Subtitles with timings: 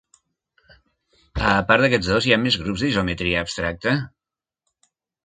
[1.49, 3.95] A part d'aquests dos, hi ha més grups d'isometria abstracte.